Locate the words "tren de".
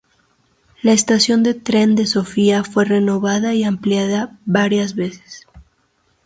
1.53-2.07